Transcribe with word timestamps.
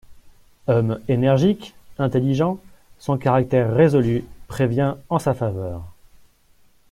Homme 0.65 0.99
énergique, 1.09 1.75
intelligent, 1.99 2.57
son 2.97 3.19
caractère 3.19 3.71
résolu 3.71 4.25
prévient 4.47 4.95
en 5.09 5.19
sa 5.19 5.35
faveur. 5.35 5.83